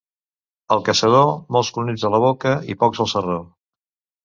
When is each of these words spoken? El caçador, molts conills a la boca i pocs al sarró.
El 0.75 0.81
caçador, 0.87 1.29
molts 1.57 1.69
conills 1.77 2.07
a 2.11 2.13
la 2.15 2.23
boca 2.25 2.55
i 2.75 2.79
pocs 2.83 3.05
al 3.07 3.13
sarró. 3.15 3.39